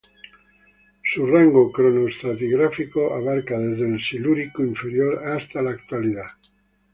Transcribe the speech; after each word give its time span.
Su 1.03 1.27
rango 1.27 1.71
cronoestratigráfico 1.71 3.13
abarca 3.13 3.59
desde 3.59 3.85
el 3.87 4.01
Silúrico 4.01 4.63
inferior 4.63 5.21
hasta 5.23 5.61
la 5.61 5.69
Actualidad. 5.69 6.31